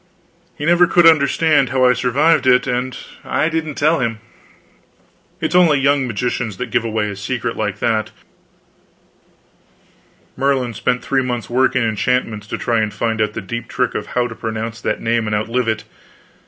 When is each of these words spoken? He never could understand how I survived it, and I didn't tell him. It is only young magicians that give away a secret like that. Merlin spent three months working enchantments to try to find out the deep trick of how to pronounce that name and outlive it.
He 0.57 0.65
never 0.65 0.87
could 0.87 1.05
understand 1.05 1.69
how 1.69 1.85
I 1.85 1.93
survived 1.93 2.47
it, 2.47 2.65
and 2.65 2.97
I 3.23 3.49
didn't 3.49 3.75
tell 3.75 3.99
him. 3.99 4.17
It 5.39 5.49
is 5.51 5.55
only 5.55 5.77
young 5.79 6.07
magicians 6.07 6.57
that 6.57 6.71
give 6.71 6.83
away 6.83 7.07
a 7.11 7.15
secret 7.15 7.55
like 7.55 7.77
that. 7.81 8.09
Merlin 10.35 10.73
spent 10.73 11.03
three 11.05 11.21
months 11.21 11.51
working 11.51 11.83
enchantments 11.83 12.47
to 12.47 12.57
try 12.57 12.79
to 12.79 12.89
find 12.89 13.21
out 13.21 13.33
the 13.33 13.41
deep 13.41 13.67
trick 13.67 13.93
of 13.93 14.07
how 14.17 14.25
to 14.27 14.33
pronounce 14.33 14.81
that 14.81 15.01
name 15.01 15.27
and 15.27 15.35
outlive 15.35 15.67
it. 15.67 15.83